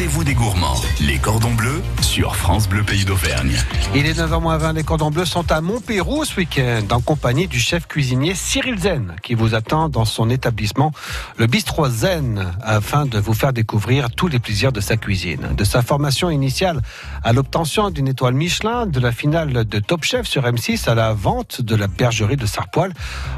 rendez-vous 0.00 0.24
des 0.24 0.32
gourmands. 0.32 0.80
Les 1.02 1.18
cordons 1.18 1.52
bleus 1.52 1.82
sur 2.00 2.34
France 2.34 2.66
Bleu 2.66 2.82
Pays 2.82 3.04
d'Auvergne. 3.04 3.54
Il 3.94 4.06
est 4.06 4.18
9h20, 4.18 4.74
les 4.74 4.82
cordons 4.82 5.10
bleus 5.10 5.26
sont 5.26 5.52
à 5.52 5.60
Montpérou 5.60 6.24
ce 6.24 6.36
week-end, 6.36 6.84
en 6.90 7.02
compagnie 7.02 7.48
du 7.48 7.60
chef 7.60 7.86
cuisinier 7.86 8.34
Cyril 8.34 8.78
Zen, 8.78 9.14
qui 9.22 9.34
vous 9.34 9.54
attend 9.54 9.90
dans 9.90 10.06
son 10.06 10.30
établissement, 10.30 10.92
le 11.36 11.46
Bistro 11.46 11.86
Zen, 11.86 12.50
afin 12.62 13.04
de 13.04 13.18
vous 13.18 13.34
faire 13.34 13.52
découvrir 13.52 14.10
tous 14.10 14.28
les 14.28 14.38
plaisirs 14.38 14.72
de 14.72 14.80
sa 14.80 14.96
cuisine. 14.96 15.48
De 15.54 15.64
sa 15.64 15.82
formation 15.82 16.30
initiale 16.30 16.80
à 17.22 17.34
l'obtention 17.34 17.90
d'une 17.90 18.08
étoile 18.08 18.32
Michelin, 18.32 18.86
de 18.86 19.00
la 19.00 19.12
finale 19.12 19.66
de 19.66 19.78
Top 19.80 20.04
Chef 20.04 20.26
sur 20.26 20.44
M6 20.44 20.88
à 20.88 20.94
la 20.94 21.12
vente 21.12 21.60
de 21.60 21.76
la 21.76 21.88
bergerie 21.88 22.36
de 22.36 22.46
Sarpoil, 22.46 22.94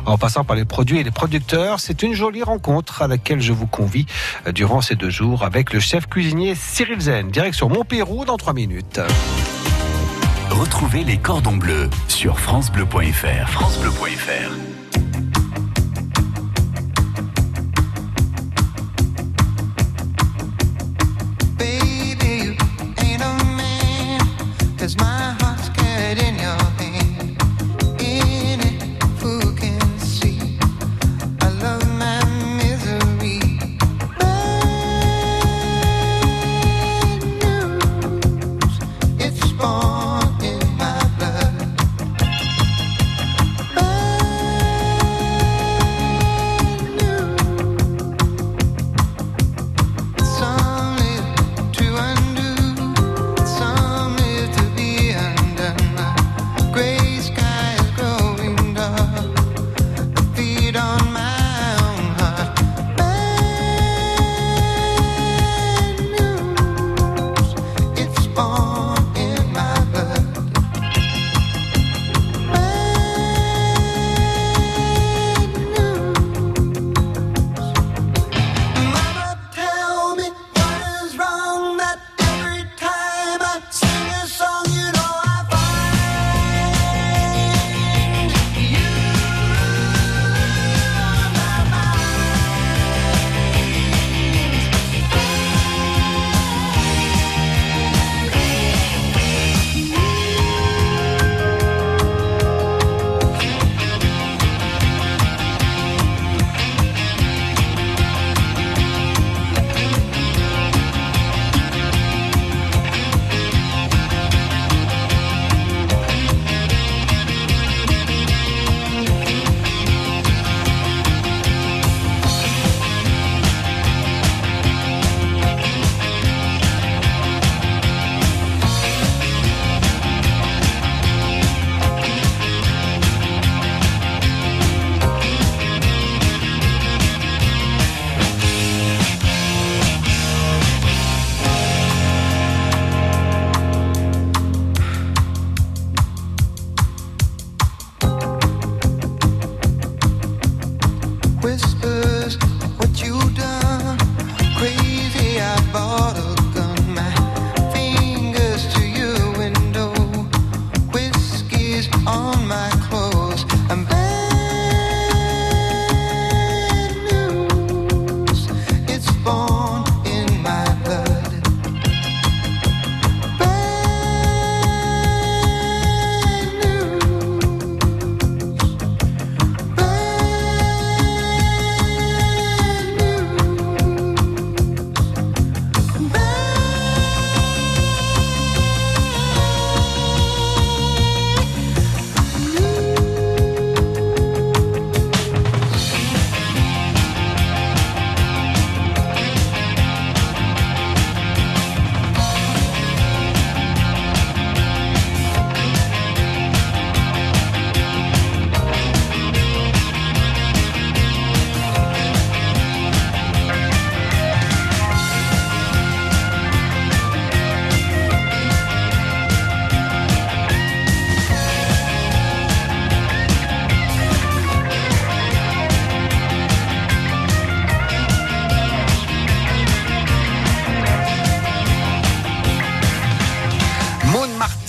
en 0.07 0.17
passant 0.17 0.45
par 0.45 0.55
les 0.55 0.65
produits 0.65 1.01
et 1.01 1.03
les 1.03 1.11
producteurs, 1.11 1.81
c'est 1.81 2.05
une 2.05 2.15
jolie 2.15 2.45
rencontre 2.45 3.03
à 3.03 3.09
laquelle 3.09 3.41
je 3.41 3.53
vous 3.53 3.67
convie 3.67 4.07
durant 4.55 4.81
ces 4.81 4.95
deux 4.95 5.11
jours 5.11 5.43
avec 5.43 5.73
le 5.73 5.81
chef 5.81 6.07
cuisinier 6.07 6.52
Cyril 6.55 7.01
Zen. 7.01 7.31
Direction 7.31 7.69
Montpérou 7.69 8.25
dans 8.25 8.37
trois 8.37 8.53
minutes. 8.53 9.01
Retrouvez 10.51 11.05
les 11.05 11.19
cordons 11.19 11.57
bleus 11.57 11.89
sur 12.09 12.39
francebleu.fr. 12.39 13.49
francebleu.fr. 13.49 14.72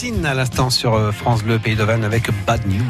À 0.04 0.34
l'instant 0.34 0.70
sur 0.70 0.96
euh, 0.96 1.14
France 1.14 1.44
Bleu 1.44 1.60
Pays 1.60 1.78
d'Auvergne 1.78 2.04
avec 2.04 2.30
Bad 2.46 2.68
News. 2.68 2.82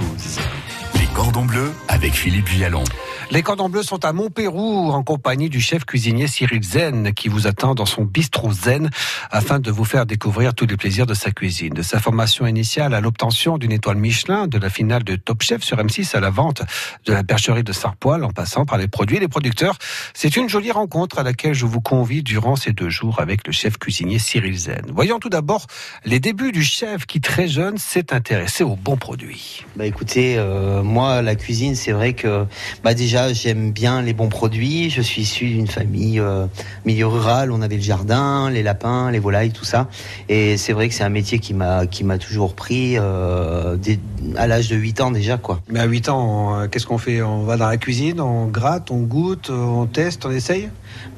Les 0.95 1.05
cordons 1.13 1.45
bleus 1.45 1.71
avec 1.87 2.11
Philippe 2.13 2.49
Vialon. 2.49 2.83
Les 3.31 3.41
cordons 3.41 3.69
bleus 3.69 3.83
sont 3.83 4.03
à 4.05 4.13
Montpérou 4.13 4.91
en 4.91 5.01
compagnie 5.01 5.49
du 5.49 5.61
chef 5.61 5.85
cuisinier 5.85 6.27
Cyril 6.27 6.61
Zen 6.61 7.13
qui 7.13 7.29
vous 7.29 7.47
attend 7.47 7.73
dans 7.73 7.85
son 7.85 8.03
bistrot 8.03 8.51
Zen 8.51 8.89
afin 9.31 9.59
de 9.59 9.71
vous 9.71 9.85
faire 9.85 10.05
découvrir 10.05 10.53
tous 10.53 10.65
les 10.65 10.77
plaisirs 10.77 11.05
de 11.05 11.13
sa 11.13 11.31
cuisine. 11.31 11.73
De 11.73 11.81
sa 11.81 11.99
formation 11.99 12.45
initiale 12.45 12.93
à 12.93 13.01
l'obtention 13.01 13.57
d'une 13.57 13.71
étoile 13.71 13.97
Michelin, 13.97 14.47
de 14.47 14.57
la 14.57 14.69
finale 14.69 15.03
de 15.03 15.15
Top 15.15 15.41
Chef 15.41 15.63
sur 15.63 15.77
M6 15.77 16.15
à 16.15 16.19
la 16.19 16.29
vente 16.29 16.63
de 17.05 17.13
la 17.13 17.23
bergerie 17.23 17.63
de 17.63 17.71
Sarpoil 17.71 18.23
en 18.23 18.31
passant 18.31 18.65
par 18.65 18.77
les 18.77 18.87
produits 18.87 19.17
et 19.17 19.21
les 19.21 19.27
producteurs. 19.27 19.77
C'est 20.13 20.35
une 20.35 20.49
jolie 20.49 20.71
rencontre 20.71 21.17
à 21.19 21.23
laquelle 21.23 21.53
je 21.53 21.65
vous 21.65 21.81
convie 21.81 22.23
durant 22.23 22.55
ces 22.55 22.73
deux 22.73 22.89
jours 22.89 23.19
avec 23.19 23.47
le 23.47 23.53
chef 23.53 23.77
cuisinier 23.77 24.19
Cyril 24.19 24.57
Zen. 24.57 24.85
Voyons 24.93 25.19
tout 25.19 25.29
d'abord 25.29 25.67
les 26.05 26.19
débuts 26.19 26.51
du 26.51 26.63
chef 26.63 27.05
qui 27.05 27.21
très 27.21 27.47
jeune 27.47 27.77
s'est 27.77 28.13
intéressé 28.13 28.63
aux 28.63 28.75
bons 28.75 28.97
produits. 28.97 29.63
Bah 29.75 29.85
écoutez, 29.85 30.35
euh, 30.37 30.83
moi 30.83 31.21
la 31.21 31.35
cuisine, 31.35 31.75
c'est 31.75 31.93
vrai 31.93 32.13
que 32.13 32.45
bah 32.83 32.93
déjà 32.93 33.12
déjà, 33.13 33.31
j'aime 33.31 33.71
bien 33.71 34.01
les 34.01 34.13
bons 34.13 34.27
produits. 34.29 34.89
Je 34.89 34.99
suis 35.03 35.21
issu 35.21 35.45
d'une 35.45 35.67
famille 35.67 36.19
euh, 36.19 36.47
milieu 36.83 37.05
rural. 37.05 37.51
On 37.51 37.61
avait 37.61 37.75
le 37.75 37.81
jardin, 37.83 38.49
les 38.49 38.63
lapins, 38.63 39.11
les 39.11 39.19
volailles, 39.19 39.51
tout 39.51 39.65
ça. 39.65 39.87
Et 40.29 40.57
c'est 40.57 40.73
vrai 40.73 40.89
que 40.89 40.95
c'est 40.95 41.03
un 41.03 41.09
métier 41.09 41.37
qui 41.37 41.53
m'a 41.53 41.85
qui 41.85 42.03
m'a 42.03 42.17
toujours 42.17 42.55
pris 42.55 42.95
euh, 42.97 43.75
dès- 43.77 43.99
à 44.35 44.47
l'âge 44.47 44.67
de 44.69 44.75
8 44.75 44.99
ans 45.01 45.11
déjà, 45.11 45.37
quoi. 45.37 45.61
Mais 45.69 45.79
à 45.79 45.85
8 45.85 46.09
ans, 46.09 46.57
euh, 46.61 46.67
qu'est-ce 46.67 46.87
qu'on 46.87 46.97
fait? 46.97 47.21
On 47.21 47.43
va 47.43 47.55
dans 47.57 47.67
la 47.67 47.77
cuisine, 47.77 48.19
on 48.19 48.47
gratte, 48.47 48.89
on 48.89 49.01
goûte, 49.01 49.51
on 49.51 49.85
teste, 49.85 50.25
on 50.25 50.31
essaye? 50.31 50.69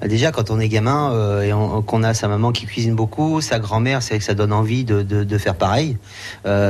Bah, 0.02 0.10
Déjà, 0.10 0.32
quand 0.32 0.50
on 0.52 0.60
est 0.60 0.68
gamin 0.68 1.14
euh, 1.14 1.44
et 1.44 1.54
on- 1.54 1.82
qu'on 1.82 2.04
a 2.04 2.14
sa 2.14 2.28
maman 2.28 2.52
qui 2.52 2.66
cuisine 2.66 2.94
beaucoup, 2.96 3.40
sa 3.40 3.60
grand-mère, 3.60 4.02
c'est 4.04 4.10
vrai 4.16 4.20
que 4.20 4.26
ça 4.26 4.34
donne 4.34 4.52
envie 4.52 4.84
de, 4.84 5.02
de- 5.02 5.24
de 5.24 5.38
faire 5.38 5.56
pareil. 5.56 5.96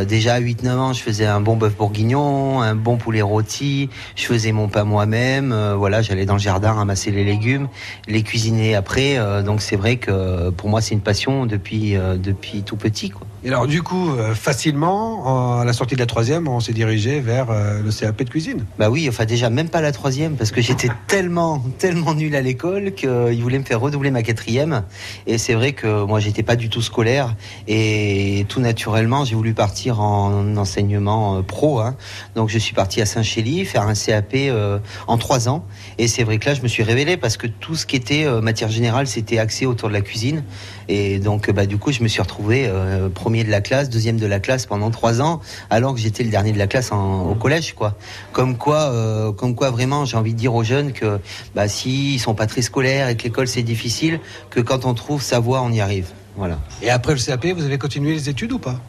Déjà, 0.08 0.36
à 0.36 0.40
8-9 0.40 0.78
ans, 0.78 0.94
je 0.94 1.02
faisais 1.02 1.26
un 1.26 1.40
bon 1.42 1.56
bœuf 1.56 1.76
bourguignon, 1.76 2.62
un 2.62 2.76
bon 2.76 2.98
poulet 2.98 3.22
rôti, 3.24 3.90
je 4.16 4.26
faisais 4.26 4.52
mon 4.52 4.68
pain 4.68 4.84
moi-même, 4.84 5.15
euh, 5.16 5.76
voilà, 5.76 6.02
j'allais 6.02 6.26
dans 6.26 6.34
le 6.34 6.40
jardin 6.40 6.74
ramasser 6.74 7.12
les 7.12 7.24
légumes, 7.24 7.68
les 8.08 8.24
cuisiner 8.24 8.76
après. 8.76 9.18
euh, 9.18 9.42
donc 9.42 9.62
c'est 9.62 9.76
vrai 9.76 9.98
que 9.98 10.12
euh, 10.12 10.52
pour 10.52 10.70
moi, 10.70 10.82
c'est 10.82 10.94
une 10.94 11.02
passion 11.02 11.46
depuis, 11.46 11.96
depuis 12.18 12.64
tout 12.64 12.76
petit. 12.76 13.10
Quoi. 13.10 13.28
Et 13.46 13.50
alors, 13.50 13.68
du 13.68 13.84
coup, 13.84 14.10
euh, 14.10 14.34
facilement, 14.34 15.28
en- 15.28 15.60
à 15.60 15.66
la 15.66 15.74
sortie 15.74 15.94
de 15.94 16.00
la 16.00 16.08
troisième, 16.08 16.48
on 16.48 16.60
s'est 16.60 16.74
dirigé 16.74 17.20
vers 17.20 17.52
euh, 17.52 17.80
le 17.84 17.92
CAP 17.92 18.24
de 18.24 18.30
cuisine. 18.30 18.66
Bah 18.80 18.90
oui, 18.90 19.06
enfin 19.08 19.26
déjà 19.26 19.52
même 19.52 19.70
pas 19.70 19.82
la 19.82 19.92
troisième 19.92 20.36
parce 20.36 20.50
que 20.50 20.62
j'étais 20.62 20.90
tellement 21.08 21.64
tellement 21.78 22.16
nul 22.16 22.36
à 22.36 22.42
l'école 22.42 22.94
qu'ils 22.94 23.40
voulaient 23.44 23.60
me 23.60 23.64
faire 23.64 23.80
redoubler 23.80 24.10
ma 24.10 24.24
quatrième. 24.24 24.82
Et 25.28 25.38
c'est 25.38 25.54
vrai 25.54 25.74
que 25.74 26.06
moi 26.06 26.20
j'étais 26.20 26.42
pas 26.42 26.56
du 26.56 26.70
tout 26.70 26.82
scolaire 26.82 27.36
et 27.68 28.48
tout 28.50 28.60
naturellement 28.62 29.26
j'ai 29.26 29.36
voulu 29.36 29.54
partir 29.54 30.00
en 30.02 30.58
enseignement 30.58 31.38
euh, 31.38 31.42
pro. 31.44 31.80
hein. 31.82 31.96
Donc 32.36 32.50
je 32.50 32.58
suis 32.58 32.74
parti 32.74 33.00
à 33.00 33.06
Saint-Chély 33.06 33.64
faire 33.66 33.84
un 33.84 33.94
CAP 33.94 34.34
euh, 34.36 34.80
en 35.06 35.20
trois 35.20 35.50
ans. 35.50 35.66
Et 36.00 36.08
c'est 36.08 36.24
vrai 36.24 36.40
que 36.40 36.48
là 36.50 36.56
je 36.56 36.64
me 36.64 36.68
suis 36.68 36.82
révélé 36.82 37.16
parce 37.16 37.38
que 37.38 37.46
tout 37.46 37.76
ce 37.76 37.86
qui 37.86 37.96
était 37.96 38.26
euh, 38.26 38.42
matière 38.42 38.70
générale 38.70 39.06
c'était 39.06 39.38
axé 39.38 39.68
autour 39.68 39.90
de 39.90 39.94
la 39.94 40.02
cuisine. 40.02 40.44
Et 40.88 41.20
donc 41.20 41.52
bah 41.52 41.68
du 41.68 41.78
coup 41.78 41.92
je 41.92 42.02
me 42.02 42.08
suis 42.08 42.24
retrouvé 42.24 42.66
euh, 42.68 43.08
premier 43.10 43.35
de 43.44 43.52
la 43.52 43.62
classe, 43.62 43.90
deuxième 43.90 44.18
de 44.18 44.26
la 44.26 44.40
classe 44.40 44.66
pendant 44.66 44.92
trois 44.92 45.22
ans 45.22 45.42
alors 45.70 45.94
que 45.94 46.00
j'étais 46.00 46.24
le 46.24 46.30
dernier 46.30 46.52
de 46.52 46.58
la 46.58 46.68
classe 46.68 46.92
au 46.92 47.36
collège 47.36 47.74
quoi. 47.74 47.96
Comme 48.32 48.58
quoi, 48.58 48.92
euh, 48.92 49.32
comme 49.32 49.56
quoi 49.56 49.72
vraiment, 49.72 50.06
j'ai 50.06 50.18
envie 50.18 50.34
de 50.34 50.40
dire 50.40 50.54
aux 50.54 50.64
jeunes 50.64 50.94
que 50.94 51.20
bah, 51.54 51.68
s'ils 51.68 52.20
sont 52.20 52.36
pas 52.36 52.48
très 52.48 52.62
scolaires 52.62 53.10
et 53.10 53.18
que 53.18 53.24
l'école 53.24 53.48
c'est 53.48 53.64
difficile, 53.64 54.20
que 54.50 54.60
quand 54.60 54.86
on 54.86 54.94
trouve 54.94 55.22
sa 55.22 55.40
voie, 55.40 55.62
on 55.62 55.72
y 55.72 55.82
arrive. 55.82 56.08
Voilà. 56.38 56.60
Et 56.82 56.90
après 56.90 57.14
le 57.14 57.20
CAP, 57.20 57.46
vous 57.48 57.64
avez 57.64 57.78
continué 57.78 58.14
les 58.14 58.30
études 58.30 58.52
ou 58.52 58.60
pas? 58.60 58.80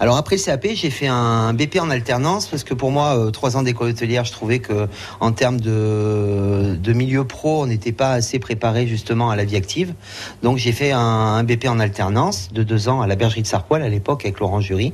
Alors 0.00 0.16
après 0.16 0.36
le 0.36 0.42
CAP, 0.42 0.68
j'ai 0.74 0.90
fait 0.90 1.08
un 1.08 1.52
BP 1.54 1.78
en 1.80 1.90
alternance 1.90 2.46
parce 2.46 2.62
que 2.62 2.72
pour 2.72 2.92
moi, 2.92 3.18
euh, 3.18 3.30
trois 3.30 3.56
ans 3.56 3.62
d'école 3.62 3.88
hôtelière, 3.90 4.24
je 4.24 4.32
trouvais 4.32 4.60
que 4.60 4.86
en 5.18 5.32
termes 5.32 5.60
de, 5.60 6.92
milieu 6.92 7.24
pro, 7.24 7.62
on 7.62 7.66
n'était 7.66 7.92
pas 7.92 8.12
assez 8.12 8.38
préparé 8.38 8.86
justement 8.86 9.30
à 9.30 9.36
la 9.36 9.44
vie 9.44 9.56
active. 9.56 9.94
Donc 10.42 10.58
j'ai 10.58 10.72
fait 10.72 10.92
un, 10.92 11.00
un 11.00 11.42
BP 11.42 11.66
en 11.66 11.80
alternance 11.80 12.50
de 12.52 12.62
deux 12.62 12.88
ans 12.88 13.00
à 13.00 13.06
la 13.06 13.16
bergerie 13.16 13.42
de 13.42 13.46
Sarpoil 13.46 13.82
à 13.82 13.88
l'époque 13.88 14.24
avec 14.24 14.38
Laurent 14.38 14.60
Jury. 14.60 14.92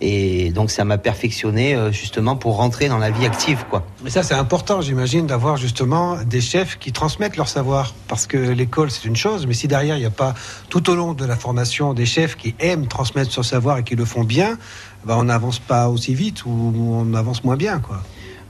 Et 0.00 0.50
donc 0.50 0.70
ça 0.70 0.84
m'a 0.84 0.98
perfectionné 0.98 1.74
euh, 1.74 1.92
justement 1.92 2.36
pour 2.36 2.56
rentrer 2.56 2.88
dans 2.88 2.98
la 2.98 3.10
vie 3.10 3.26
active, 3.26 3.64
quoi. 3.68 3.84
Mais 4.04 4.10
ça, 4.10 4.22
c'est 4.22 4.34
important, 4.34 4.80
j'imagine, 4.80 5.26
d'avoir 5.26 5.56
justement 5.56 6.16
des 6.24 6.40
chefs 6.40 6.78
qui 6.78 6.92
transmettent 6.92 7.36
leur 7.36 7.48
savoir. 7.48 7.94
Parce 8.08 8.26
que 8.26 8.36
l'école, 8.36 8.90
c'est 8.90 9.04
une 9.04 9.16
chose, 9.16 9.46
mais 9.46 9.54
si 9.54 9.68
derrière, 9.68 9.96
il 9.96 10.00
n'y 10.00 10.06
a 10.06 10.10
pas 10.10 10.34
tout 10.68 10.88
au 10.90 10.94
long 10.94 11.12
de 11.12 11.24
la 11.24 11.36
formation 11.36 11.92
des 11.92 12.06
chefs 12.06 12.36
qui 12.36 12.54
aiment 12.58 12.86
transmettre 12.86 13.32
ce 13.32 13.42
savoir 13.42 13.78
et 13.78 13.84
qui 13.84 13.96
le 13.96 14.04
font 14.04 14.24
bien, 14.24 14.45
bah, 15.04 15.16
on 15.18 15.24
n'avance 15.24 15.58
pas 15.58 15.88
aussi 15.88 16.14
vite 16.14 16.44
ou 16.44 16.50
on 16.50 17.14
avance 17.14 17.44
moins 17.44 17.56
bien, 17.56 17.78
quoi. 17.78 18.02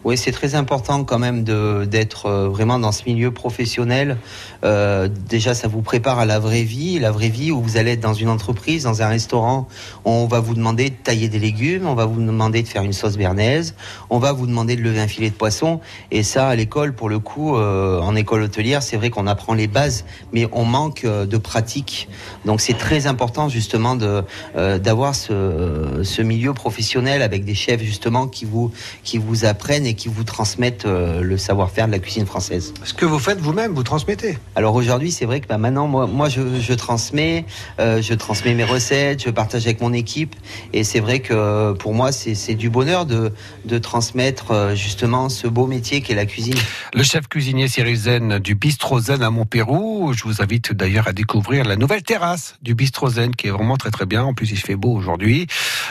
Oui, 0.04 0.16
c'est 0.16 0.30
très 0.30 0.54
important 0.54 1.02
quand 1.02 1.18
même 1.18 1.42
d'être 1.42 2.26
euh, 2.26 2.48
vraiment 2.48 2.78
dans 2.78 2.92
ce 2.92 3.04
milieu 3.06 3.32
professionnel. 3.32 4.18
Euh, 4.62 5.08
déjà, 5.08 5.52
ça 5.52 5.66
vous 5.66 5.82
prépare 5.82 6.20
à 6.20 6.26
la 6.26 6.38
vraie 6.38 6.62
vie, 6.62 7.00
la 7.00 7.10
vraie 7.10 7.28
vie 7.28 7.50
où 7.50 7.60
vous 7.60 7.76
allez 7.76 7.92
être 7.92 8.00
dans 8.00 8.14
une 8.14 8.28
entreprise, 8.28 8.84
dans 8.84 9.02
un 9.02 9.08
restaurant. 9.08 9.66
On 10.04 10.26
va 10.26 10.38
vous 10.38 10.54
demander 10.54 10.90
de 10.90 10.94
tailler 10.94 11.28
des 11.28 11.40
légumes, 11.40 11.86
on 11.86 11.94
va 11.94 12.04
vous 12.04 12.20
demander 12.20 12.62
de 12.62 12.68
faire 12.68 12.82
une 12.82 12.92
sauce 12.92 13.16
bernaise, 13.16 13.74
on 14.08 14.18
va 14.18 14.32
vous 14.32 14.46
demander 14.46 14.76
de 14.76 14.82
lever 14.82 15.00
un 15.00 15.08
filet 15.08 15.30
de 15.30 15.34
poisson. 15.34 15.80
Et 16.12 16.22
ça, 16.22 16.48
à 16.48 16.54
l'école, 16.54 16.94
pour 16.94 17.08
le 17.08 17.18
coup, 17.18 17.56
euh, 17.56 18.00
en 18.00 18.14
école 18.14 18.42
hôtelière, 18.42 18.84
c'est 18.84 18.96
vrai 18.96 19.10
qu'on 19.10 19.26
apprend 19.26 19.54
les 19.54 19.66
bases, 19.66 20.04
mais 20.32 20.46
on 20.52 20.64
manque 20.64 21.04
de 21.04 21.36
pratique. 21.36 22.08
Donc, 22.44 22.60
c'est 22.60 22.78
très 22.78 23.08
important 23.08 23.48
justement 23.48 23.96
d'avoir 23.96 25.14
ce, 25.16 26.00
ce 26.04 26.22
milieu 26.22 26.52
professionnel 26.54 27.22
avec 27.22 27.44
des 27.44 27.54
chefs 27.54 27.82
justement 27.82 28.28
qui 28.28 28.44
vous 28.44 28.70
qui 29.02 29.18
vous 29.18 29.44
apprennent 29.44 29.85
et 29.86 29.94
qui 29.94 30.08
vous 30.08 30.24
transmettent 30.24 30.86
euh, 30.86 31.20
le 31.22 31.38
savoir-faire 31.38 31.86
de 31.86 31.92
la 31.92 31.98
cuisine 31.98 32.26
française. 32.26 32.74
Ce 32.84 32.94
que 32.94 33.04
vous 33.04 33.18
faites 33.18 33.40
vous-même, 33.40 33.74
vous 33.74 33.82
transmettez. 33.82 34.38
Alors 34.54 34.74
aujourd'hui, 34.74 35.10
c'est 35.10 35.24
vrai 35.24 35.40
que 35.40 35.48
bah, 35.48 35.58
maintenant, 35.58 35.86
moi, 35.88 36.06
moi, 36.06 36.28
je, 36.28 36.60
je 36.60 36.72
transmets, 36.74 37.44
euh, 37.80 38.00
je 38.02 38.14
transmets 38.14 38.54
mes 38.54 38.64
recettes, 38.64 39.24
je 39.24 39.30
partage 39.30 39.66
avec 39.66 39.80
mon 39.80 39.92
équipe, 39.92 40.36
et 40.72 40.84
c'est 40.84 41.00
vrai 41.00 41.20
que 41.20 41.72
pour 41.72 41.94
moi, 41.94 42.12
c'est 42.12 42.34
c'est 42.34 42.54
du 42.54 42.70
bonheur 42.70 43.06
de, 43.06 43.32
de 43.64 43.78
transmettre 43.78 44.50
euh, 44.50 44.74
justement 44.74 45.28
ce 45.28 45.46
beau 45.48 45.66
métier 45.66 46.00
qu'est 46.00 46.14
la 46.14 46.26
cuisine. 46.26 46.54
Le 46.94 47.02
chef 47.02 47.28
cuisinier 47.28 47.68
Cyril 47.68 47.96
Zen 47.96 48.38
du 48.38 48.54
Bistro 48.54 49.00
Zen 49.00 49.22
à 49.22 49.30
Montpérou. 49.30 50.12
Je 50.14 50.24
vous 50.24 50.42
invite 50.42 50.72
d'ailleurs 50.72 51.08
à 51.08 51.12
découvrir 51.12 51.64
la 51.64 51.76
nouvelle 51.76 52.02
terrasse 52.02 52.56
du 52.62 52.74
Bistro 52.74 53.08
Zen 53.10 53.34
qui 53.34 53.48
est 53.48 53.50
vraiment 53.50 53.76
très 53.76 53.90
très 53.90 54.06
bien. 54.06 54.22
En 54.24 54.34
plus, 54.34 54.50
il 54.50 54.58
fait 54.58 54.76
beau 54.76 54.92
aujourd'hui. 54.92 55.46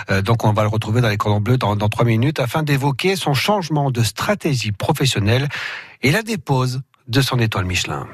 Euh, 0.10 0.22
donc, 0.22 0.46
on 0.46 0.54
va 0.54 0.64
le 0.64 0.70
retrouver 0.70 1.02
dans 1.02 1.10
les 1.10 1.18
cordons 1.18 1.42
bleus 1.42 1.58
dans, 1.58 1.76
dans 1.76 1.90
trois 1.90 2.06
minutes 2.06 2.40
afin 2.40 2.64
d'évoquer 2.64 3.16
son 3.16 3.34
changement 3.34 3.85
de 3.92 4.04
stratégie 4.04 4.72
professionnelle 4.72 5.48
et 6.02 6.12
la 6.12 6.22
dépose 6.22 6.82
de 7.08 7.22
son 7.22 7.40
étoile 7.40 7.66
Michelin. 7.66 8.08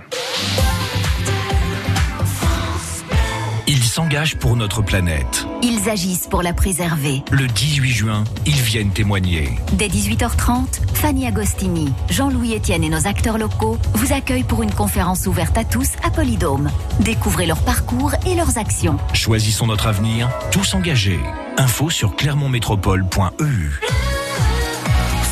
Ils 3.68 3.83
s'engagent 3.85 4.35
pour 4.35 4.57
notre 4.57 4.81
planète. 4.81 5.45
Ils 5.63 5.89
agissent 5.89 6.27
pour 6.27 6.44
la 6.44 6.51
préserver. 6.51 7.23
Le 7.31 7.47
18 7.47 7.89
juin, 7.89 8.23
ils 8.45 8.53
viennent 8.53 8.91
témoigner. 8.91 9.50
Dès 9.73 9.88
18h30, 9.88 10.81
Fanny 10.94 11.25
Agostini, 11.25 11.94
Jean-Louis 12.09 12.56
Etienne 12.57 12.83
et 12.83 12.89
nos 12.89 13.07
acteurs 13.07 13.38
locaux 13.38 13.77
vous 13.94 14.12
accueillent 14.12 14.44
pour 14.44 14.62
une 14.62 14.73
conférence 14.73 15.25
ouverte 15.25 15.57
à 15.57 15.63
tous 15.63 15.91
à 16.03 16.09
Polydôme. 16.09 16.69
Découvrez 17.00 17.45
leur 17.45 17.62
parcours 17.63 18.13
et 18.25 18.35
leurs 18.35 18.57
actions. 18.57 18.97
Choisissons 19.13 19.68
notre 19.68 19.88
avenir, 19.88 20.29
tous 20.51 20.73
engagés. 20.73 21.21
Info 21.57 21.89
sur 21.89 22.15
clermontmétropole.eu. 22.18 23.79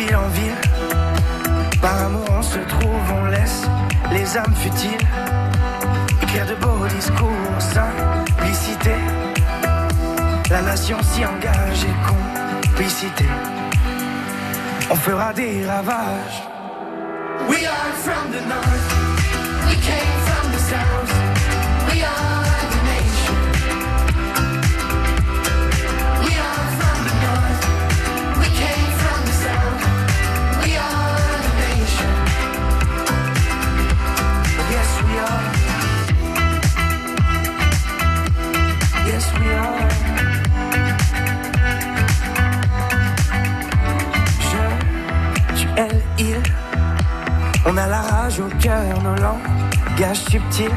Ville 0.00 0.16
en 0.16 0.28
ville. 0.28 0.60
Par 1.80 2.02
amour 2.06 2.26
on 2.38 2.42
se 2.42 2.58
trouve, 2.58 3.06
on 3.20 3.24
laisse 3.26 3.62
les 4.12 4.36
âmes 4.36 4.54
futiles 4.54 5.06
écrire 6.22 6.46
de 6.46 6.54
beaux 6.54 6.86
discours, 6.86 7.56
simplicité. 7.58 8.94
La 10.50 10.62
nation 10.62 10.98
s'y 11.02 11.24
engage 11.24 11.84
et 11.90 11.96
complicité. 12.68 13.24
On 14.90 14.96
fera 14.96 15.32
des 15.32 15.66
ravages. 15.66 16.42
Nos 49.10 49.22
langages 49.22 50.24
subtils 50.30 50.70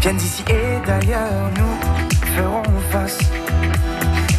viennent 0.00 0.16
d'ici 0.16 0.44
et 0.48 0.86
d'ailleurs, 0.86 1.50
nous 1.56 2.34
ferons 2.34 2.62
face. 2.90 3.18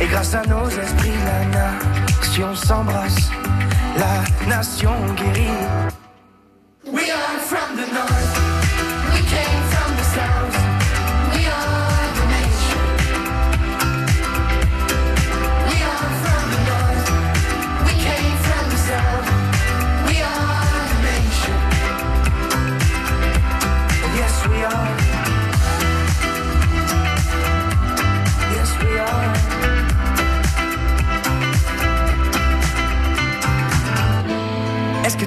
Et 0.01 0.07
grâce 0.07 0.33
à 0.33 0.43
nos 0.47 0.67
esprits, 0.67 1.11
la 1.25 1.45
nation 1.45 2.55
s'embrasse. 2.55 3.31
la 3.97 4.47
nation 4.47 4.91
guérie. 5.15 5.92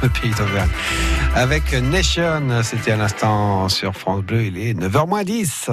Bleu 0.00 0.10
Pays 0.20 0.30
d'Auvergne. 0.30 0.70
Avec 1.34 1.72
Nation, 1.72 2.42
c'était 2.62 2.92
à 2.92 2.96
l'instant 2.96 3.68
sur 3.68 3.94
France 3.94 4.22
Bleu, 4.22 4.44
il 4.44 4.58
est 4.58 4.74
9h10. 4.74 5.70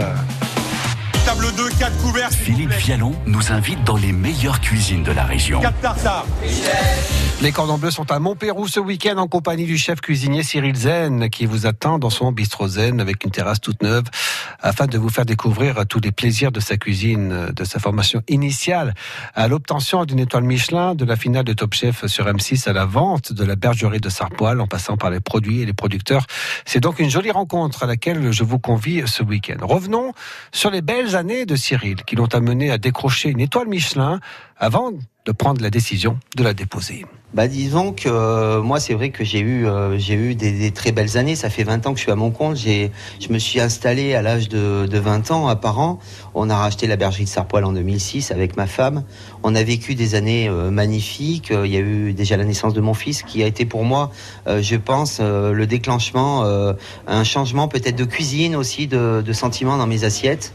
Table 1.25 1.48
2, 1.57 1.69
4 1.79 1.98
couverts. 2.01 2.31
Philippe 2.31 2.72
Vialon 2.72 3.13
nous 3.25 3.51
invite 3.51 3.84
dans 3.84 3.98
les 3.98 4.13
meilleures 4.13 4.62
cuisines 4.62 5.03
de 5.03 5.12
la 5.12 5.24
région. 5.24 5.60
4 5.60 5.79
tartares. 5.81 6.25
Les 7.41 7.51
cordons 7.51 7.77
bleus 7.77 7.91
sont 7.91 8.10
à 8.12 8.19
Montpérou 8.19 8.67
ce 8.67 8.79
week-end 8.79 9.17
en 9.17 9.27
compagnie 9.27 9.65
du 9.65 9.77
chef 9.77 10.01
cuisinier 10.01 10.41
Cyril 10.41 10.75
Zen 10.75 11.29
qui 11.29 11.46
vous 11.46 11.65
attend 11.65 12.00
dans 12.00 12.10
son 12.10 12.31
bistrot 12.31 12.67
Zen 12.67 13.00
avec 13.00 13.24
une 13.24 13.31
terrasse 13.31 13.62
toute 13.62 13.84
neuve 13.84 14.05
afin 14.61 14.87
de 14.87 14.97
vous 14.97 15.09
faire 15.09 15.25
découvrir 15.25 15.85
tous 15.87 15.99
les 15.99 16.11
plaisirs 16.11 16.51
de 16.51 16.59
sa 16.59 16.77
cuisine, 16.77 17.47
de 17.55 17.63
sa 17.63 17.79
formation 17.79 18.21
initiale 18.27 18.93
à 19.35 19.47
l'obtention 19.47 20.05
d'une 20.05 20.19
étoile 20.19 20.43
Michelin, 20.43 20.95
de 20.95 21.05
la 21.05 21.15
finale 21.15 21.43
de 21.43 21.53
Top 21.53 21.73
Chef 21.73 22.05
sur 22.07 22.25
M6 22.25 22.67
à 22.69 22.73
la 22.73 22.85
vente 22.85 23.33
de 23.33 23.43
la 23.43 23.55
bergerie 23.55 23.99
de 23.99 24.09
Sarpoil 24.09 24.59
en 24.61 24.67
passant 24.67 24.97
par 24.97 25.09
les 25.09 25.19
produits 25.19 25.61
et 25.61 25.65
les 25.65 25.73
producteurs. 25.73 26.25
C'est 26.65 26.79
donc 26.79 26.99
une 26.99 27.09
jolie 27.09 27.31
rencontre 27.31 27.83
à 27.83 27.87
laquelle 27.87 28.31
je 28.31 28.43
vous 28.43 28.59
convie 28.59 29.03
ce 29.05 29.23
week-end. 29.23 29.57
Revenons 29.61 30.13
sur 30.51 30.71
les 30.71 30.81
belles 30.81 31.15
années 31.15 31.45
de 31.45 31.55
Cyril 31.55 32.03
qui 32.03 32.15
l'ont 32.15 32.33
amené 32.33 32.71
à 32.71 32.77
décrocher 32.77 33.29
une 33.29 33.39
étoile 33.39 33.67
Michelin 33.67 34.19
avant 34.57 34.91
de 35.25 35.31
prendre 35.31 35.61
la 35.61 35.69
décision 35.69 36.19
de 36.35 36.43
la 36.43 36.53
déposer. 36.53 37.05
Bah 37.34 37.48
disons 37.50 37.91
que 37.91 38.07
euh, 38.07 38.62
moi 38.62 38.79
c'est 38.79 38.93
vrai 38.93 39.10
que 39.10 39.25
j'ai 39.25 39.39
eu 39.39 39.67
euh, 39.67 39.98
j'ai 39.98 40.13
eu 40.13 40.34
des, 40.34 40.51
des 40.51 40.72
très 40.72 40.93
belles 40.93 41.17
années. 41.17 41.36
Ça 41.36 41.50
fait 41.50 41.63
20 41.63 41.86
ans 41.86 41.91
que 41.91 41.98
je 41.98 42.03
suis 42.03 42.12
à 42.12 42.15
mon 42.15 42.31
compte. 42.31 42.55
J'ai 42.55 42.91
je 43.19 43.31
me 43.34 43.38
suis 43.38 43.60
installé 43.60 44.15
à 44.15 44.22
l'âge 44.22 44.48
de, 44.48 44.86
de 44.86 44.98
20 44.98 45.31
ans 45.31 45.48
à. 45.50 45.55
On 46.39 46.50
a 46.50 46.55
racheté 46.55 46.88
la 46.88 46.96
bergerie 46.96 47.25
de 47.25 47.29
Sarpoil 47.29 47.65
en 47.65 47.74
2006 47.74 48.31
avec 48.31 48.57
ma 48.57 48.67
femme. 48.67 49.03
On 49.43 49.55
a 49.55 49.63
vécu 49.63 49.96
des 49.96 50.15
années 50.15 50.48
euh, 50.48 50.69
magnifiques. 50.72 51.51
Euh, 51.51 51.65
Il 51.65 51.74
y 51.74 51.77
a 51.77 51.79
eu 51.79 52.13
déjà 52.13 52.38
la 52.38 52.46
naissance 52.46 52.74
de 52.74 52.81
mon 52.81 52.93
fils 52.93 53.24
qui 53.24 53.43
a 53.43 53.48
été 53.48 53.65
pour 53.65 53.84
moi, 53.84 54.12
euh, 54.48 54.62
je 54.62 54.75
pense, 54.75 55.17
euh, 55.19 55.51
le 55.51 55.67
déclenchement, 55.67 56.43
un 57.07 57.24
changement 57.24 57.67
peut-être 57.67 57.96
de 57.96 58.05
cuisine 58.05 58.55
aussi, 58.55 58.88
de, 58.88 59.22
de 59.25 59.34
sentiments 59.34 59.77
dans 59.77 59.88
mes 59.88 60.03
assiettes, 60.03 60.53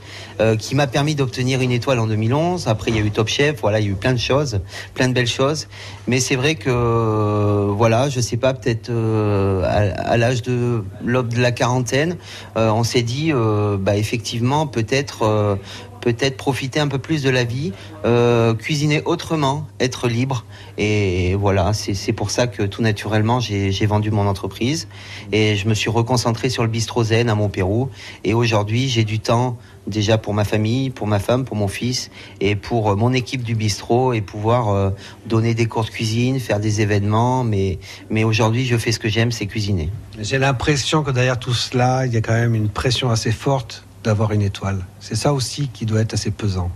qui 0.58 0.74
m'a 0.74 0.86
permis 0.86 1.14
d'obtenir 1.14 1.60
une 1.60 1.70
étoile 1.70 1.98
en 1.98 2.06
2011. 2.06 2.66
Après 2.68 2.90
il 2.90 2.96
y 2.96 3.00
a 3.00 3.02
eu 3.02 3.10
Top 3.10 3.28
Chef. 3.28 3.60
Voilà, 3.60 3.80
il 3.80 3.86
y 3.86 3.88
a 3.88 3.92
eu 3.92 3.94
plein 3.94 4.12
de 4.12 4.18
choses, 4.18 4.60
plein 4.94 5.08
de 5.08 5.14
belles 5.14 5.26
choses. 5.26 5.68
Mais 6.06 6.20
c'est 6.20 6.36
vrai 6.36 6.54
que 6.54 6.70
voilà, 6.72 8.08
je 8.08 8.20
sais 8.20 8.36
pas, 8.36 8.54
peut-être 8.54 8.90
euh, 8.90 9.62
à, 9.64 10.16
l'âge 10.16 10.42
de 10.42 10.84
l'aube 11.04 11.34
de 11.34 11.40
la 11.40 11.52
quarantaine, 11.52 12.16
euh, 12.56 12.70
on 12.70 12.84
s'est 12.84 13.02
dit, 13.02 13.32
euh, 13.32 13.76
bah 13.78 13.96
effectivement, 13.96 14.66
peut-être. 14.66 15.58
Peut-être 16.02 16.36
profiter 16.36 16.80
un 16.80 16.88
peu 16.88 16.98
plus 16.98 17.22
de 17.22 17.30
la 17.30 17.44
vie, 17.44 17.72
euh, 18.04 18.52
cuisiner 18.54 19.00
autrement, 19.06 19.66
être 19.80 20.08
libre. 20.08 20.44
Et 20.76 21.34
voilà, 21.36 21.72
c'est 21.72 22.12
pour 22.12 22.30
ça 22.30 22.46
que 22.46 22.64
tout 22.64 22.82
naturellement, 22.82 23.40
j'ai 23.40 23.72
j'ai 23.72 23.86
vendu 23.86 24.10
mon 24.10 24.26
entreprise 24.26 24.88
et 25.30 25.56
je 25.56 25.68
me 25.68 25.74
suis 25.74 25.90
reconcentré 25.90 26.50
sur 26.50 26.62
le 26.64 26.68
bistrot 26.68 27.04
zen 27.04 27.30
à 27.30 27.34
Montpérou. 27.34 27.88
Et 28.24 28.34
aujourd'hui, 28.34 28.88
j'ai 28.88 29.04
du 29.04 29.20
temps 29.20 29.56
déjà 29.86 30.18
pour 30.18 30.34
ma 30.34 30.44
famille, 30.44 30.90
pour 30.90 31.06
ma 31.06 31.18
femme, 31.18 31.44
pour 31.44 31.56
mon 31.56 31.68
fils 31.68 32.10
et 32.40 32.56
pour 32.56 32.90
euh, 32.90 32.96
mon 32.96 33.12
équipe 33.12 33.42
du 33.42 33.54
bistrot 33.54 34.12
et 34.12 34.20
pouvoir 34.20 34.68
euh, 34.68 34.90
donner 35.26 35.54
des 35.54 35.66
cours 35.66 35.84
de 35.84 35.90
cuisine, 35.90 36.40
faire 36.40 36.60
des 36.60 36.80
événements. 36.80 37.44
Mais, 37.44 37.78
mais 38.10 38.24
aujourd'hui, 38.24 38.66
je 38.66 38.76
fais 38.76 38.92
ce 38.92 38.98
que 38.98 39.08
j'aime, 39.08 39.30
c'est 39.30 39.46
cuisiner. 39.46 39.90
J'ai 40.18 40.38
l'impression 40.38 41.02
que 41.02 41.10
derrière 41.10 41.38
tout 41.38 41.54
cela, 41.54 42.06
il 42.06 42.12
y 42.12 42.16
a 42.16 42.20
quand 42.20 42.34
même 42.34 42.54
une 42.54 42.68
pression 42.68 43.10
assez 43.10 43.32
forte 43.32 43.84
d'avoir 44.02 44.32
une 44.32 44.42
étoile. 44.42 44.84
C'est 45.00 45.16
ça 45.16 45.32
aussi 45.32 45.68
qui 45.68 45.86
doit 45.86 46.00
être 46.00 46.14
assez 46.14 46.30
pesant. 46.30 46.70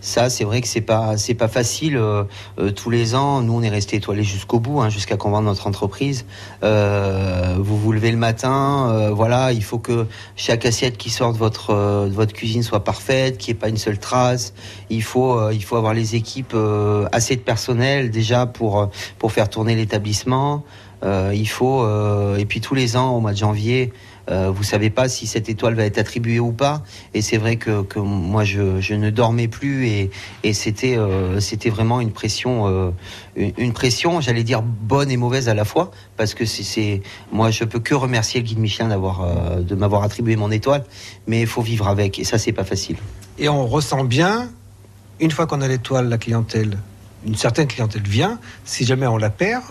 Ça, 0.00 0.30
c'est 0.30 0.44
vrai 0.44 0.60
que 0.60 0.68
c'est 0.68 0.80
pas 0.80 1.16
c'est 1.16 1.34
pas 1.34 1.48
facile. 1.48 1.96
euh, 1.96 2.22
euh, 2.60 2.70
tous 2.70 2.88
les 2.88 3.16
ans, 3.16 3.40
nous, 3.40 3.54
on 3.54 3.62
est 3.62 3.68
resté 3.68 3.96
étoilés 3.96 4.22
jusqu'au 4.22 4.60
bout, 4.60 4.80
hein, 4.80 4.90
jusqu'à 4.90 5.16
vende 5.16 5.44
notre 5.44 5.66
entreprise. 5.66 6.24
Euh, 6.62 7.56
vous 7.58 7.76
vous 7.76 7.92
levez 7.92 8.12
le 8.12 8.16
matin, 8.16 9.10
voilà, 9.12 9.52
il 9.52 9.64
faut 9.64 9.78
que 9.78 10.06
chaque 10.36 10.64
assiette 10.64 10.96
qui 10.96 11.10
sort 11.10 11.32
de 11.32 11.38
votre 11.38 11.74
de 12.06 12.14
votre 12.14 12.32
cuisine 12.32 12.62
soit 12.62 12.84
parfaite, 12.84 13.38
qu'il 13.38 13.52
n'y 13.52 13.58
ait 13.58 13.60
pas 13.60 13.68
une 13.68 13.76
seule 13.76 13.98
trace. 13.98 14.54
Il 14.88 15.02
faut 15.02 15.50
il 15.50 15.64
faut 15.64 15.76
avoir 15.76 15.94
les 15.94 16.14
équipes 16.14 16.56
assez 17.10 17.34
de 17.34 17.40
personnel 17.40 18.10
déjà 18.10 18.46
pour 18.46 18.90
pour 19.18 19.32
faire 19.32 19.50
tourner 19.50 19.74
l'établissement. 19.74 20.64
Euh, 21.04 21.32
il 21.34 21.48
faut 21.48 21.82
euh, 21.82 22.36
et 22.36 22.44
puis 22.44 22.60
tous 22.60 22.74
les 22.74 22.96
ans 22.96 23.14
au 23.14 23.20
mois 23.20 23.32
de 23.32 23.36
janvier. 23.38 23.92
Euh, 24.30 24.50
vous 24.50 24.62
savez 24.62 24.90
pas 24.90 25.08
si 25.08 25.26
cette 25.26 25.48
étoile 25.48 25.74
va 25.74 25.84
être 25.84 25.96
attribuée 25.96 26.38
ou 26.38 26.52
pas. 26.52 26.82
Et 27.14 27.22
c'est 27.22 27.38
vrai 27.38 27.56
que, 27.56 27.82
que 27.82 27.98
moi, 27.98 28.44
je, 28.44 28.92
ne 28.94 29.08
dormais 29.08 29.48
plus 29.48 29.86
et, 29.86 30.10
et 30.42 30.52
c'était 30.52 30.98
euh, 30.98 31.40
c'était 31.40 31.70
vraiment 31.70 32.00
une 32.00 32.12
pression, 32.12 32.92
une, 33.36 33.72
pression, 33.72 34.20
j'allais 34.20 34.42
dire 34.42 34.60
bonne 34.60 35.10
et 35.10 35.16
mauvaise 35.16 35.48
à 35.48 35.54
la 35.54 35.64
fois, 35.64 35.92
parce 36.18 36.34
que 36.34 36.44
c'est- 36.44 37.00
moi, 37.32 37.50
je 37.50 37.64
peux 37.64 37.80
que 37.80 37.94
remercier 37.94 38.40
le 38.40 38.46
guide 38.46 38.58
Michelin 38.58 38.88
d'avoir 38.88 39.26
de 39.60 39.74
m'avoir 39.74 40.02
attribué 40.02 40.36
mon 40.36 40.50
étoile, 40.50 40.84
mais 41.26 41.40
il 41.40 41.46
faut 41.46 41.62
vivre 41.62 41.88
avec 41.88 42.18
et 42.18 42.24
ça, 42.24 42.36
c'est 42.36 42.52
pas 42.52 42.64
facile. 42.64 42.96
Et 43.38 43.48
on 43.48 43.66
ressent 43.66 44.04
bien, 44.04 44.50
une 45.20 45.30
fois 45.30 45.46
qu'on 45.46 45.62
a 45.62 45.68
l'étoile, 45.68 46.08
la 46.08 46.18
clientèle, 46.18 46.76
une 47.26 47.34
certaine 47.34 47.66
clientèle 47.66 48.02
vient. 48.02 48.38
Si 48.64 48.84
jamais 48.84 49.06
on 49.06 49.16
la 49.16 49.30
perd, 49.30 49.62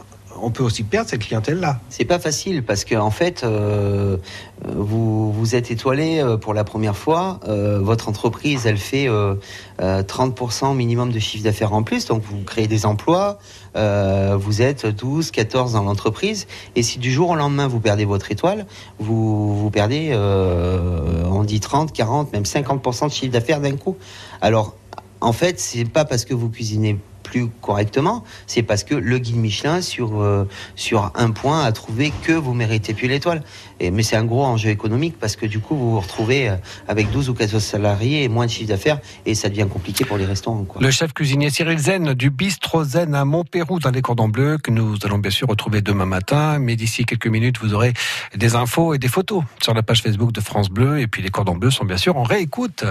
on 0.41 0.51
peut 0.51 0.63
aussi 0.63 0.83
perdre 0.83 1.09
cette 1.09 1.21
clientèle-là. 1.23 1.79
C'est 1.89 2.05
pas 2.05 2.19
facile 2.19 2.63
parce 2.63 2.85
que 2.85 2.95
en 2.95 3.11
fait, 3.11 3.43
euh, 3.43 4.17
vous 4.65 5.31
vous 5.31 5.55
êtes 5.55 5.71
étoilé 5.71 6.19
euh, 6.19 6.37
pour 6.37 6.53
la 6.53 6.63
première 6.63 6.95
fois. 6.97 7.39
euh, 7.47 7.79
votre 7.81 8.09
entreprise, 8.09 8.65
elle 8.65 8.77
fait 8.77 9.07
euh, 9.07 9.35
euh, 9.81 10.03
30% 10.03 10.75
minimum 10.75 11.11
de 11.11 11.19
chiffre 11.19 11.43
d'affaires 11.43 11.73
en 11.73 11.83
plus, 11.83 12.05
donc 12.05 12.23
vous 12.23 12.43
créez 12.43 12.67
des 12.67 12.85
emplois. 12.85 13.39
vous 13.75 14.61
êtes 14.61 14.85
12, 14.85 15.31
14 15.31 15.73
dans 15.73 15.83
l'entreprise, 15.83 16.47
et 16.75 16.83
si 16.83 16.99
du 16.99 17.11
jour 17.11 17.29
au 17.29 17.35
lendemain 17.35 17.67
vous 17.67 17.79
perdez 17.79 18.05
votre 18.05 18.31
étoile, 18.31 18.65
vous 18.99 19.55
vous 19.55 19.69
perdez, 19.69 20.15
on 20.15 21.43
dit 21.43 21.59
30, 21.59 21.93
40, 21.93 22.33
même 22.33 22.43
50% 22.43 23.07
de 23.07 23.11
chiffre 23.11 23.31
d'affaires 23.31 23.61
d'un 23.61 23.75
coup. 23.77 23.95
Alors, 24.41 24.75
en 25.21 25.33
fait, 25.33 25.59
c'est 25.59 25.85
pas 25.85 26.05
parce 26.05 26.25
que 26.25 26.33
vous 26.33 26.49
cuisinez 26.49 26.97
plus 27.27 27.47
correctement, 27.61 28.23
c'est 28.47 28.63
parce 28.63 28.83
que 28.83 28.95
le 28.95 29.19
guide 29.19 29.35
Michelin, 29.35 29.81
sur, 29.81 30.21
euh, 30.21 30.47
sur 30.75 31.11
un 31.15 31.31
point, 31.31 31.63
a 31.63 31.71
trouvé 31.71 32.13
que 32.23 32.31
vous 32.31 32.53
méritez 32.53 32.93
plus 32.93 33.07
l'étoile. 33.07 33.43
Et, 33.79 33.91
mais 33.91 34.03
c'est 34.03 34.15
un 34.15 34.23
gros 34.23 34.43
enjeu 34.43 34.69
économique 34.69 35.15
parce 35.19 35.35
que 35.35 35.45
du 35.45 35.59
coup, 35.59 35.75
vous 35.75 35.91
vous 35.91 35.99
retrouvez 35.99 36.49
euh, 36.49 36.55
avec 36.87 37.11
12 37.11 37.29
ou 37.29 37.33
14 37.33 37.61
salariés 37.63 38.23
et 38.23 38.29
moins 38.29 38.45
de 38.45 38.51
chiffre 38.51 38.69
d'affaires 38.69 38.99
et 39.25 39.35
ça 39.35 39.49
devient 39.49 39.67
compliqué 39.71 40.05
pour 40.05 40.17
les 40.17 40.25
restaurants. 40.25 40.65
Le 40.79 40.91
chef 40.91 41.13
cuisinier 41.13 41.49
Cyril 41.49 41.77
Zen 41.77 42.13
du 42.13 42.29
Bistro 42.29 42.83
Zen 42.83 43.13
à 43.13 43.25
Montpérou 43.25 43.79
dans 43.79 43.91
les 43.91 44.01
cordons 44.01 44.29
bleus 44.29 44.57
que 44.57 44.71
nous 44.71 44.95
allons 45.03 45.19
bien 45.19 45.31
sûr 45.31 45.47
retrouver 45.47 45.81
demain 45.81 46.05
matin. 46.05 46.59
Mais 46.59 46.75
d'ici 46.75 47.05
quelques 47.05 47.27
minutes, 47.27 47.59
vous 47.61 47.73
aurez 47.73 47.93
des 48.35 48.55
infos 48.55 48.93
et 48.93 48.97
des 48.97 49.09
photos 49.09 49.43
sur 49.61 49.73
la 49.73 49.83
page 49.83 50.01
Facebook 50.01 50.31
de 50.31 50.41
France 50.41 50.69
Bleu. 50.69 50.99
Et 50.99 51.07
puis 51.07 51.21
les 51.21 51.29
cordons 51.29 51.55
bleus 51.55 51.71
sont 51.71 51.85
bien 51.85 51.97
sûr 51.97 52.17
en 52.17 52.23
réécoute. 52.23 52.85